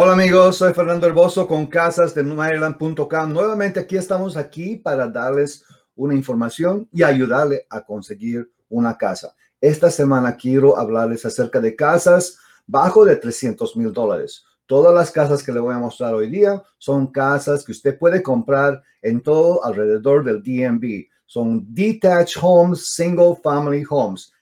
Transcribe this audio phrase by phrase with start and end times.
[0.00, 3.32] Hola amigos, soy Fernando Herboso con Casas de Maryland.com.
[3.32, 5.64] Nuevamente aquí estamos aquí para darles
[5.96, 9.34] una información y ayudarle a conseguir una casa.
[9.60, 14.44] Esta semana quiero hablarles acerca de casas bajo de 300 mil dólares.
[14.66, 18.22] Todas las casas que le voy a mostrar hoy día son casas que usted puede
[18.22, 21.08] comprar en todo alrededor del DMV.
[21.26, 24.32] Son detached homes, single family homes.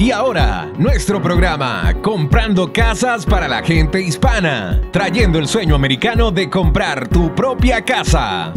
[0.00, 6.48] Y ahora, nuestro programa, Comprando Casas para la gente hispana, trayendo el sueño americano de
[6.48, 8.52] comprar tu propia casa.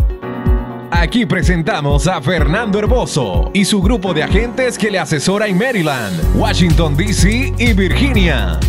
[0.91, 6.13] Aquí presentamos a Fernando Herboso y su grupo de agentes que le asesora en Maryland,
[6.35, 7.55] Washington, D.C.
[7.57, 8.59] y Virginia.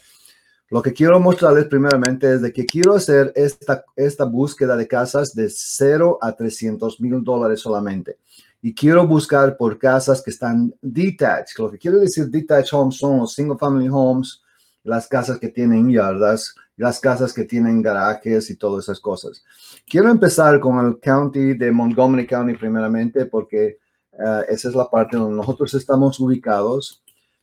[0.68, 5.34] Lo que quiero mostrarles primeramente es de que quiero hacer esta, esta búsqueda de casas
[5.34, 8.18] de 0 a 300 mil dólares solamente.
[8.62, 11.58] Y quiero buscar por casas que están detached.
[11.58, 14.42] Lo que quiero decir detached homes son los single family homes,
[14.82, 19.44] las casas que tienen yardas, las casas que tienen garajes y todas esas cosas.
[19.86, 23.78] Quiero empezar con el county de Montgomery County primeramente porque
[24.12, 27.02] eh, esa es la parte donde nosotros estamos ubicados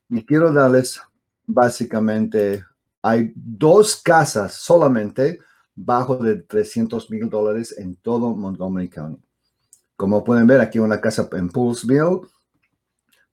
[0.10, 1.02] y quiero darles
[1.48, 2.64] básicamente,
[3.02, 5.40] hay dos casas solamente
[5.76, 9.24] bajo de 300 mil dólares en todo Montgomery County.
[9.96, 12.22] Como pueden ver, aquí una casa en Poolsville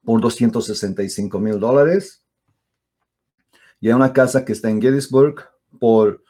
[0.03, 2.23] por 265 mil dólares.
[3.84, 5.47] Y hay una casa que está en Gettysburg
[5.78, 6.25] por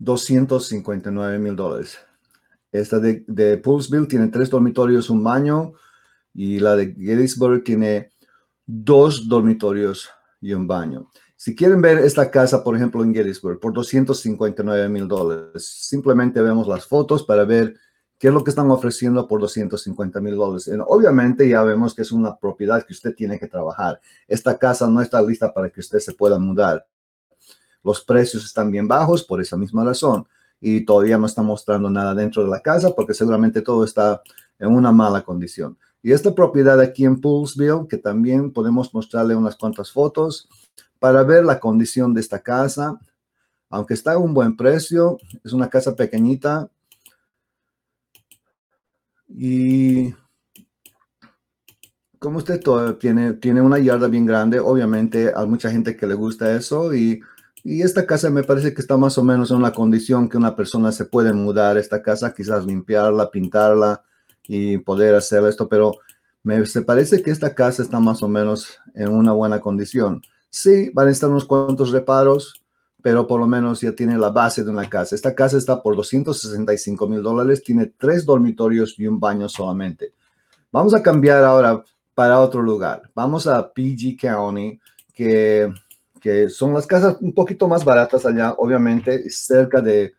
[0.00, 2.00] 259 mil dólares.
[2.72, 3.62] Esta de, de
[4.08, 5.74] tiene tres dormitorios, un baño,
[6.34, 8.10] y la de Gettysburg tiene
[8.66, 11.12] dos dormitorios y un baño.
[11.36, 16.66] Si quieren ver esta casa, por ejemplo, en Gettysburg, por 259 mil dólares, simplemente vemos
[16.66, 17.76] las fotos para ver
[18.18, 20.70] qué es lo que están ofreciendo por 250 mil dólares.
[20.86, 24.00] Obviamente ya vemos que es una propiedad que usted tiene que trabajar.
[24.26, 26.86] Esta casa no está lista para que usted se pueda mudar.
[27.82, 30.26] Los precios están bien bajos por esa misma razón
[30.60, 34.22] y todavía no está mostrando nada dentro de la casa porque seguramente todo está
[34.58, 35.76] en una mala condición.
[36.02, 40.48] Y esta propiedad aquí en Poolsville, que también podemos mostrarle unas cuantas fotos
[40.98, 42.98] para ver la condición de esta casa.
[43.70, 46.70] Aunque está a un buen precio, es una casa pequeñita.
[49.28, 50.14] Y
[52.18, 52.60] como usted
[52.98, 57.20] tiene, tiene una yarda bien grande, obviamente hay mucha gente que le gusta eso y
[57.66, 60.54] y esta casa me parece que está más o menos en una condición que una
[60.54, 64.04] persona se puede mudar esta casa, quizás limpiarla, pintarla
[64.46, 65.94] y poder hacer esto, pero
[66.42, 70.20] me se parece que esta casa está más o menos en una buena condición.
[70.50, 72.62] Sí, van a estar unos cuantos reparos,
[73.04, 75.14] pero por lo menos ya tiene la base de una casa.
[75.14, 80.14] Esta casa está por 265 mil dólares, tiene tres dormitorios y un baño solamente.
[80.72, 83.02] Vamos a cambiar ahora para otro lugar.
[83.14, 84.80] Vamos a PG County,
[85.12, 85.70] que
[86.18, 90.14] que son las casas un poquito más baratas allá, obviamente, cerca de,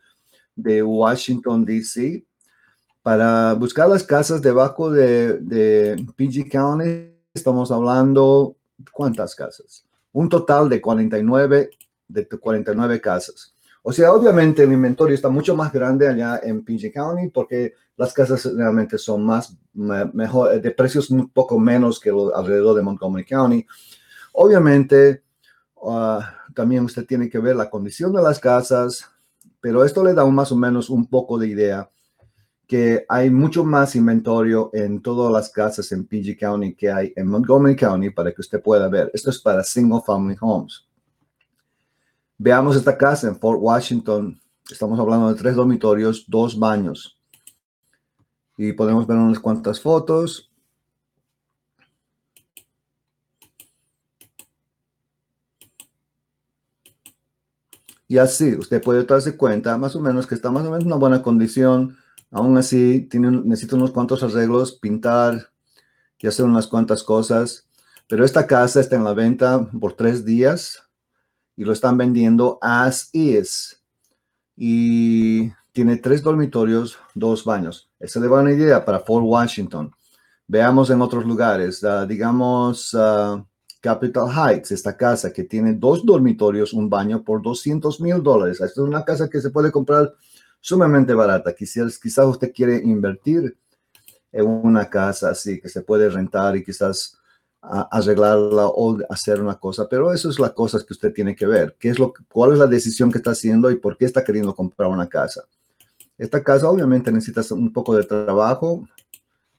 [0.54, 2.24] de Washington, D.C.
[3.02, 8.54] Para buscar las casas debajo de, de PG County, estamos hablando,
[8.92, 9.84] ¿cuántas casas?
[10.12, 11.70] Un total de 49,
[12.08, 13.54] de 49 casas.
[13.82, 18.12] O sea, obviamente el inventario está mucho más grande allá en PG County porque las
[18.12, 23.64] casas realmente son más, mejor, de precios un poco menos que alrededor de Montgomery County.
[24.32, 25.22] Obviamente,
[25.88, 29.08] Ah, también usted tiene que ver la condición de las casas,
[29.60, 31.90] pero esto le da más o menos un poco de idea
[32.66, 37.28] que hay mucho más inventario en todas las casas en PG County que hay en
[37.28, 39.10] Montgomery County para que usted pueda ver.
[39.14, 40.85] Esto es para single family homes.
[42.38, 44.38] Veamos esta casa en Fort Washington.
[44.70, 47.18] Estamos hablando de tres dormitorios, dos baños.
[48.58, 50.50] Y podemos ver unas cuantas fotos.
[58.08, 60.88] Y así usted puede darse cuenta más o menos que está más o menos en
[60.88, 61.96] una buena condición.
[62.30, 65.50] Aún así, tiene, necesita unos cuantos arreglos, pintar
[66.18, 67.66] y hacer unas cuantas cosas.
[68.08, 70.85] Pero esta casa está en la venta por tres días
[71.56, 73.82] y lo están vendiendo as is.
[74.56, 77.90] Y tiene tres dormitorios, dos baños.
[77.98, 79.90] Esa es buena idea para Fort Washington.
[80.46, 83.44] Veamos en otros lugares, ah, digamos uh,
[83.80, 88.60] Capital Heights, esta casa que tiene dos dormitorios, un baño por 200 mil dólares.
[88.60, 90.14] Esta es una casa que se puede comprar
[90.60, 91.54] sumamente barata.
[91.54, 93.56] Quizás, quizás usted quiere invertir
[94.32, 97.18] en una casa así que se puede rentar y quizás
[97.62, 101.76] arreglarla o hacer una cosa, pero eso es las cosas que usted tiene que ver.
[101.78, 104.54] ¿Qué es lo, ¿Cuál es la decisión que está haciendo y por qué está queriendo
[104.54, 105.44] comprar una casa?
[106.18, 108.88] Esta casa obviamente necesita un poco de trabajo,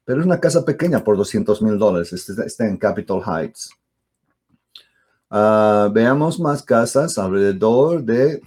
[0.06, 2.14] pero es una casa pequeña por 200 mil dólares.
[2.14, 3.70] Está, está, en Capitol Heights.
[5.30, 8.42] Ah, veamos más casas alrededor de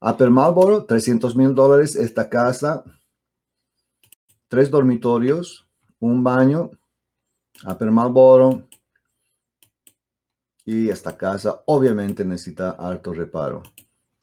[0.00, 1.96] Upper Marlboro, 300 mil dólares.
[1.96, 2.84] Esta casa,
[4.48, 5.66] tres dormitorios,
[6.00, 6.70] un baño,
[7.66, 7.90] Upper.
[10.66, 13.62] Y esta casa obviamente necesita alto reparo.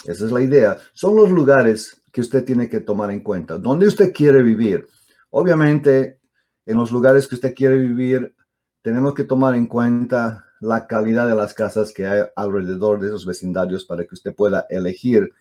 [0.06, 0.78] Esa es la idea.
[0.94, 3.58] Son los lugares que usted tiene que tomar en cuenta.
[3.58, 4.88] ¿Dónde usted quiere vivir?
[5.30, 6.20] Obviamente,
[6.66, 8.36] en los lugares que usted quiere vivir,
[8.82, 13.26] tenemos que tomar en cuenta la calidad de las casas que hay alrededor de esos
[13.26, 15.32] vecindarios para que usted pueda elegir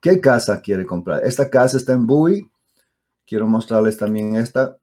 [0.00, 1.24] qué casa quiere comprar.
[1.24, 2.50] Esta casa está en Bowie.
[3.26, 4.76] Quiero mostrarles también esta.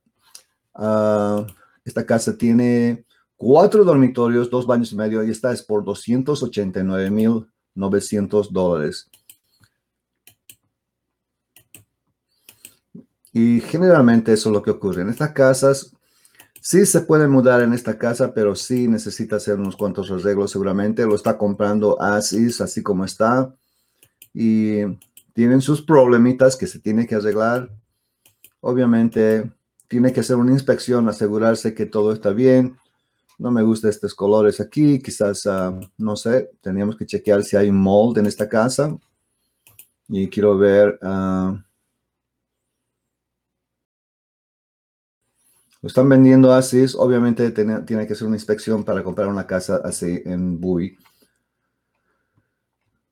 [0.74, 1.46] Uh,
[1.90, 3.06] esta casa tiene
[3.36, 9.10] cuatro dormitorios, dos baños y medio y esta es por 289,900 dólares.
[13.32, 15.04] Y generalmente eso es lo que ocurre.
[15.04, 15.94] En estas casas,
[16.60, 21.06] sí se puede mudar en esta casa, pero sí necesita hacer unos cuantos arreglos seguramente.
[21.06, 23.54] Lo está comprando así, así como está.
[24.34, 24.80] Y
[25.34, 27.70] tienen sus problemitas que se tiene que arreglar.
[28.60, 29.52] Obviamente
[29.88, 32.78] tiene que hacer una inspección, asegurarse que todo está bien.
[33.40, 37.72] No me gustan estos colores aquí, quizás, ah, no sé, teníamos que chequear si hay
[37.72, 38.98] mold en esta casa.
[40.10, 41.00] Y quiero ver...
[41.02, 41.58] Uh,
[45.80, 49.80] lo están vendiendo así, obviamente tiene, tiene, que hacer una inspección para comprar una casa
[49.84, 50.98] así en Bowie.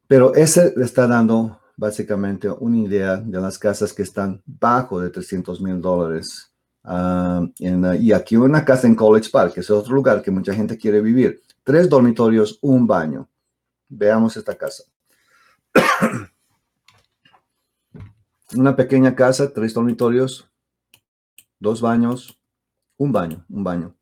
[0.07, 5.09] Pero ese le está dando básicamente una idea de las casas que están bajo de
[5.09, 6.54] 300 mil dólares.
[6.87, 10.53] Ah, ah, y aquí una casa en College Park, que es otro lugar que mucha
[10.53, 11.41] gente quiere vivir.
[11.63, 13.27] Tres dormitorios, un baño.
[13.89, 14.83] Veamos esta casa.
[18.55, 20.47] una pequeña casa, tres dormitorios,
[21.59, 22.39] dos baños,
[22.97, 23.95] un baño, un baño.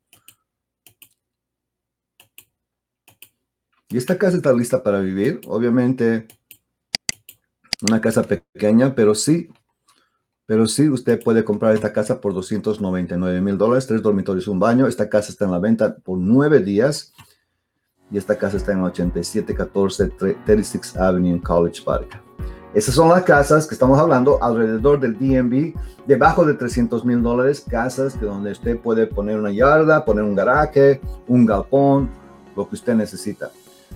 [3.88, 5.40] Y esta casa está lista para vivir.
[5.46, 6.26] Obviamente,
[7.88, 9.48] una casa pequeña, pero sí
[10.46, 14.86] pero sí, usted puede comprar esta casa por 299 mil dólares, tres dormitorios, un baño.
[14.86, 17.12] Esta casa está en la venta por nueve días.
[18.10, 20.08] Y esta casa está en 8714
[20.44, 22.20] 36 Avenue en College Park.
[22.74, 25.74] Esas son las casas que estamos hablando alrededor del DMV,
[26.06, 30.34] debajo de 300 mil dólares, casas que donde usted puede poner una yarda, poner un
[30.34, 32.10] garaje, un galpón,
[32.56, 33.50] lo que usted necesita.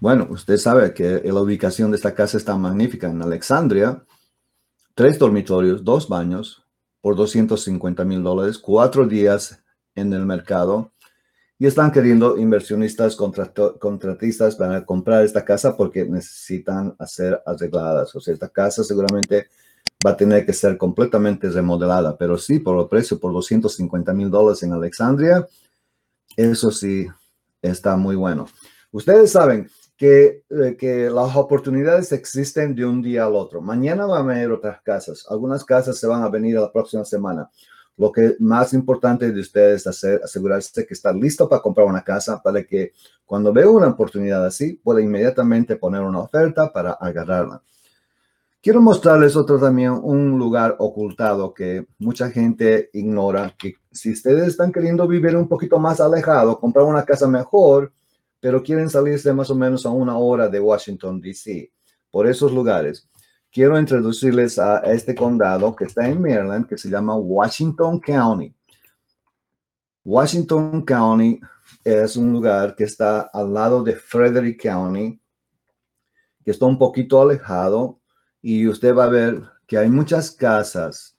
[0.00, 4.04] Bueno, usted sabe que la ubicación de esta casa está magnífica en Alexandria.
[4.94, 6.64] Tres dormitorios, dos baños
[7.00, 9.60] por 250 mil dólares, cuatro días
[9.96, 10.92] en el mercado.
[11.58, 18.14] Y están queriendo inversionistas, contratistas para comprar esta casa porque necesitan hacer arregladas.
[18.14, 19.48] O sea, esta casa seguramente
[20.06, 24.30] va a tener que ser completamente remodelada, pero sí, por el precio, por 250 mil
[24.30, 25.44] dólares en Alexandria,
[26.36, 27.08] eso sí
[27.60, 28.46] está muy bueno.
[28.92, 33.60] Ustedes saben que, eh, que las oportunidades existen de un día al otro.
[33.60, 35.26] Mañana van a haber otras casas.
[35.28, 37.50] Algunas casas se van a venir la próxima semana.
[37.96, 42.04] Lo que más importante de ustedes es hacer, asegurarse que está listo para comprar una
[42.04, 42.92] casa para que
[43.26, 47.60] cuando vea una oportunidad así, pueda inmediatamente poner una oferta para agarrarla.
[48.62, 54.70] Quiero mostrarles otro también, un lugar ocultado que mucha gente ignora, que si ustedes están
[54.70, 57.92] queriendo vivir un poquito más alejado, comprar una casa mejor,
[58.40, 61.72] pero quieren salirse más o menos a una hora de Washington, D.C.,
[62.10, 63.08] por esos lugares,
[63.52, 68.54] quiero introducirles a este condado que está en Maryland, que se llama Washington County.
[70.04, 71.40] Washington County
[71.84, 75.20] es un lugar que está al lado de Frederick County,
[76.44, 78.00] que está un poquito alejado,
[78.40, 81.16] y usted va a ver que hay muchas casas.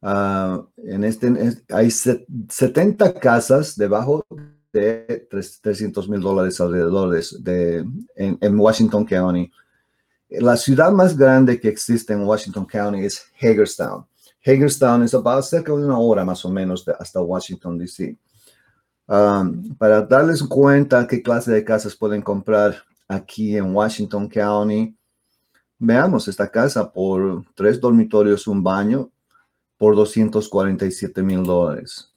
[0.00, 1.32] Ah, en este,
[1.70, 4.24] hay 70 casas debajo
[4.72, 5.26] de
[5.62, 7.10] 300 mil dólares alrededor
[7.40, 7.84] de,
[8.16, 9.50] en, Washington County.
[10.28, 14.06] La ciudad más grande que existe en Washington County es Hagerstown.
[14.44, 18.16] Hagerstown es about cerca de una hora más o menos hasta Washington, D.C.
[19.06, 22.76] Um, para darles cuenta qué clase de casas pueden comprar
[23.08, 24.94] aquí en Washington County,
[25.78, 29.10] veamos esta casa por tres dormitorios, un baño,
[29.78, 32.12] por 247 mil dólares.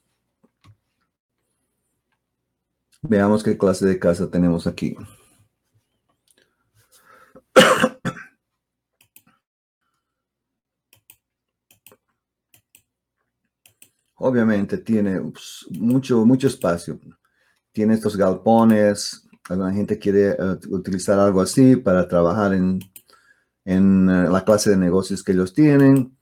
[3.02, 4.94] Veamos qué clase de casa tenemos aquí.
[14.14, 17.00] Obviamente tiene pues, mucho, mucho espacio.
[17.72, 19.28] Tiene estos galpones.
[19.48, 22.78] Alguna gente quiere eh, utilizar algo así para trabajar en,
[23.64, 26.16] en eh, la clase de negocios que ellos tienen.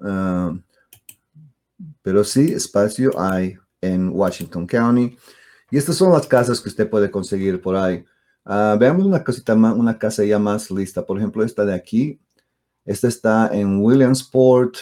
[0.00, 0.56] Ah,
[2.02, 5.18] pero sí, espacio hay en Washington County.
[5.70, 8.04] Y estas son las casas que usted puede conseguir por ahí.
[8.44, 11.04] Ah, veamos una cosita más, una casa ya más lista.
[11.04, 12.20] Por ejemplo, esta de aquí.
[12.84, 14.78] Esta está en Williamsport.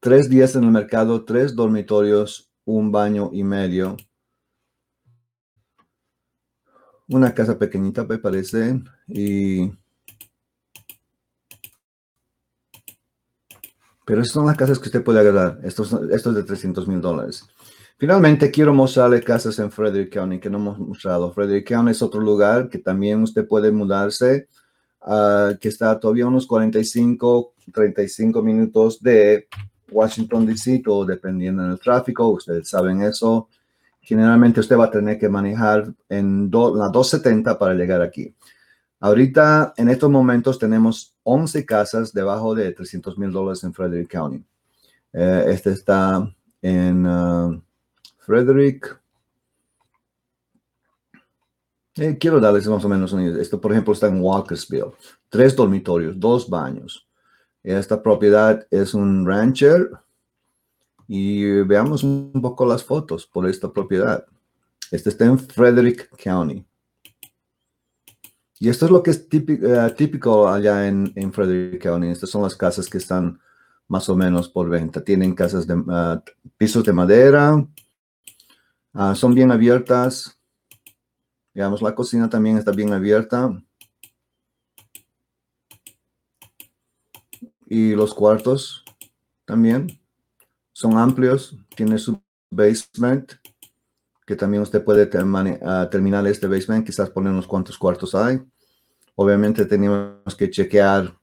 [0.00, 3.96] Tres días en el mercado, tres dormitorios, un baño y medio.
[7.06, 8.82] Una casa pequeñita, me parece.
[9.06, 9.70] Y...
[14.04, 15.60] Pero estas son las casas que usted puede agarrar.
[15.62, 17.46] Estos, estos de 300 mil dólares.
[18.00, 21.30] Finalmente, quiero mostrarle casas en Frederick County que no hemos mostrado.
[21.32, 24.48] Frederick County es otro lugar que también usted puede mudarse,
[25.02, 29.48] uh, que está todavía unos 45, 35 minutos de
[29.90, 32.30] Washington, D.C., todo dependiendo del tráfico.
[32.30, 33.48] Ustedes saben eso.
[34.00, 38.34] Generalmente usted va a tener que manejar en la 270 para llegar aquí.
[39.00, 44.42] Ahorita, en estos momentos, tenemos 11 casas debajo de 300 mil dólares en Frederick County.
[45.12, 47.04] Eh, este está en...
[47.04, 47.60] Uh,
[48.30, 48.96] Frederick.
[51.96, 54.92] Eh, quiero darles más o menos Esto, por ejemplo, está en Walkersville.
[55.28, 57.08] Tres dormitorios, dos baños.
[57.64, 59.90] Esta propiedad es un rancher.
[61.08, 64.24] Y veamos un poco las fotos por esta propiedad.
[64.92, 66.64] Este está en Frederick County.
[68.60, 72.06] Y esto es lo que es eh, típico, allá en, Frederick County.
[72.06, 73.40] Estas son las casas que están
[73.88, 75.02] más o menos por venta.
[75.02, 76.22] Tienen casas de uh,
[76.56, 77.66] pisos de madera,
[78.92, 80.36] Ah, son bien abiertas.
[81.54, 83.50] Digamos, la cocina también está bien abierta.
[87.66, 88.84] Y los cuartos
[89.44, 90.00] también
[90.72, 91.56] son amplios.
[91.76, 92.20] Tiene su
[92.50, 93.32] basement,
[94.26, 95.08] que también usted puede
[95.62, 98.40] ah, terminar este basement, quizás poner unos cuantos cuartos hay.
[99.14, 101.19] Obviamente tenemos que chequear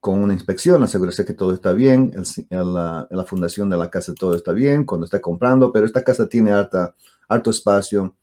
[0.00, 2.12] con una inspección, asegúrese que todo está bien,
[2.48, 6.26] en la, fundación de la casa todo está bien cuando está comprando, pero esta casa
[6.26, 6.94] tiene harta,
[7.28, 8.16] harto espacio.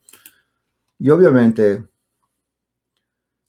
[0.97, 1.85] Y obviamente,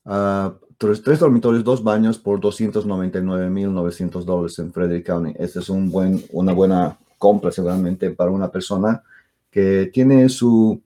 [0.05, 5.33] uh, tres, dormitorios, dos baños por 299.900 dólares en Frederick County.
[5.39, 9.03] Esta es un buen, una buena compra seguramente para una persona
[9.51, 10.81] que tiene su